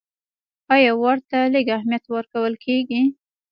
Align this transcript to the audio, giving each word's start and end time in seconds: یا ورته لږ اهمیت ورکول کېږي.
یا 0.85 0.93
ورته 1.03 1.37
لږ 1.53 1.67
اهمیت 1.77 2.03
ورکول 2.07 2.53
کېږي. 2.65 3.01